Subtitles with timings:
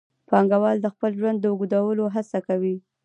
[0.29, 2.75] پانګوال د خپل ژوند د اوږدولو هڅه کوي